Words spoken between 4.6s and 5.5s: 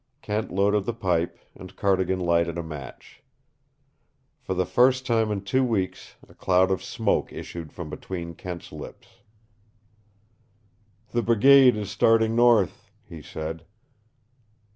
first time in